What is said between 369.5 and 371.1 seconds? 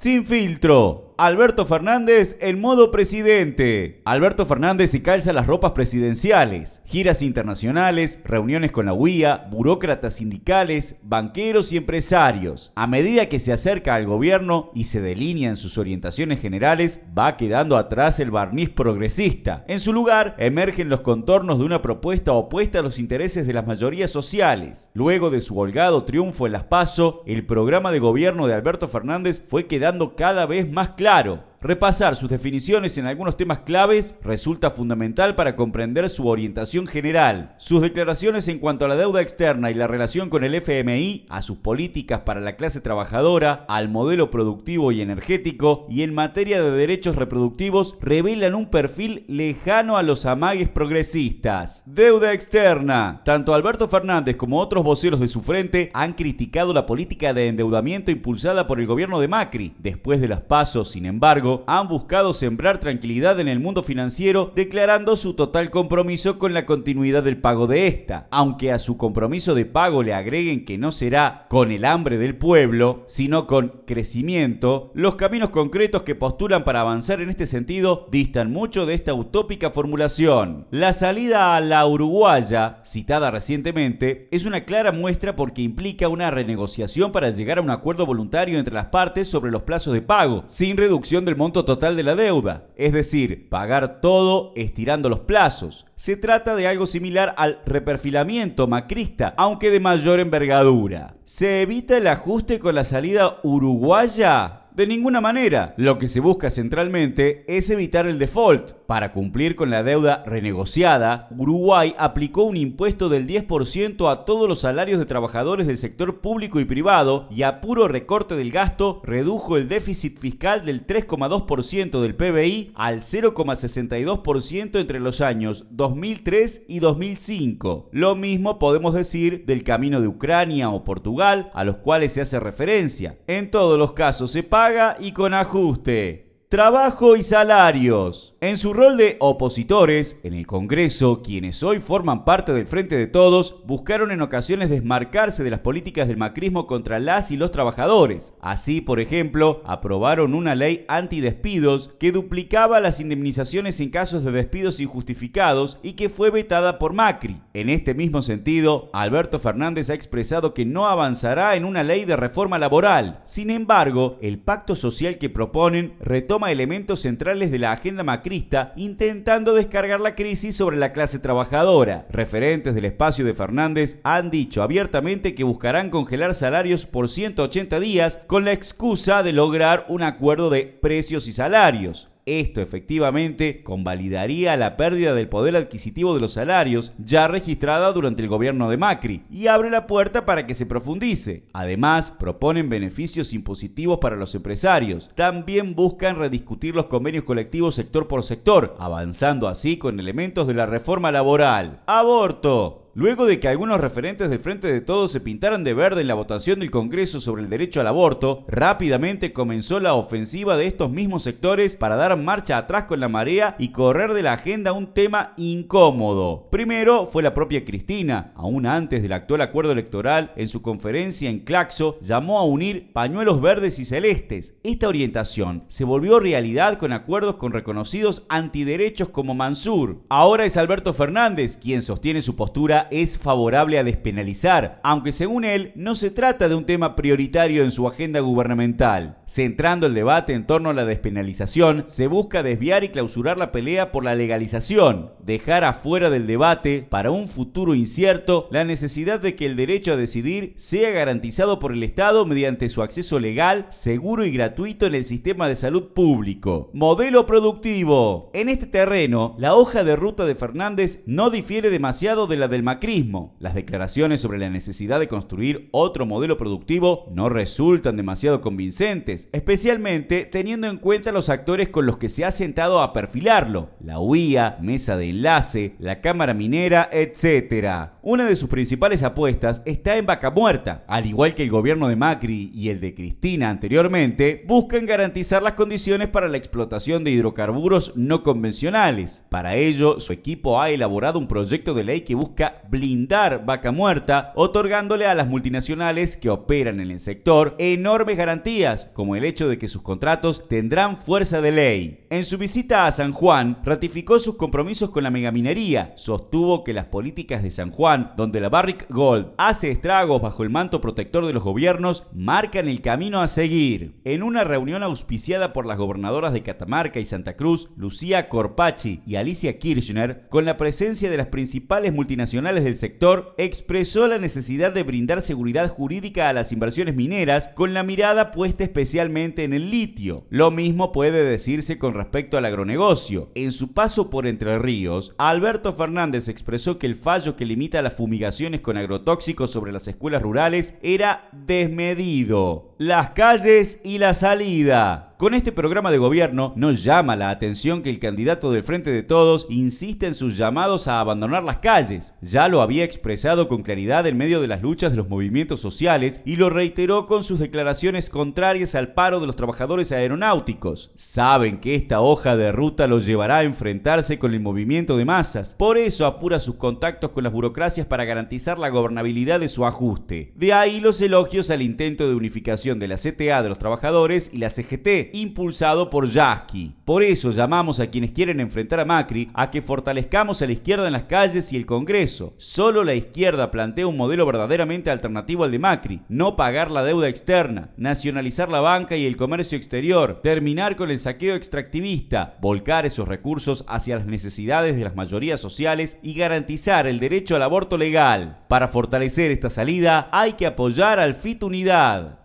su ajuste. De ahí los